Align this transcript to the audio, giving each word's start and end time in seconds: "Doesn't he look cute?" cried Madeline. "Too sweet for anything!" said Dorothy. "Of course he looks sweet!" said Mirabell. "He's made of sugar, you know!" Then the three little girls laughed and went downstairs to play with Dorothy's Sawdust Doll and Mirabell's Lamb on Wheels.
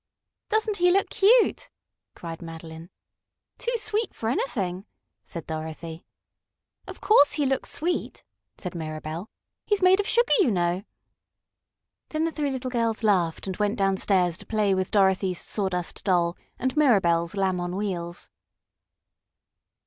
"Doesn't 0.49 0.77
he 0.77 0.89
look 0.89 1.11
cute?" 1.11 1.69
cried 2.15 2.41
Madeline. 2.41 2.89
"Too 3.59 3.77
sweet 3.77 4.15
for 4.15 4.29
anything!" 4.29 4.87
said 5.23 5.45
Dorothy. 5.45 6.07
"Of 6.87 7.01
course 7.01 7.33
he 7.33 7.45
looks 7.45 7.69
sweet!" 7.69 8.23
said 8.57 8.73
Mirabell. 8.73 9.29
"He's 9.63 9.83
made 9.83 9.99
of 9.99 10.07
sugar, 10.07 10.33
you 10.39 10.49
know!" 10.49 10.81
Then 12.09 12.23
the 12.23 12.31
three 12.31 12.49
little 12.49 12.71
girls 12.71 13.03
laughed 13.03 13.45
and 13.45 13.55
went 13.57 13.77
downstairs 13.77 14.37
to 14.39 14.45
play 14.47 14.73
with 14.73 14.89
Dorothy's 14.89 15.39
Sawdust 15.39 16.03
Doll 16.03 16.35
and 16.57 16.75
Mirabell's 16.75 17.35
Lamb 17.37 17.59
on 17.59 17.75
Wheels. 17.75 18.31